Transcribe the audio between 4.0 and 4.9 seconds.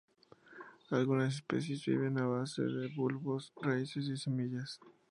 y semillas.